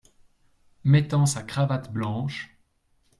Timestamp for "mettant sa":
0.83-1.43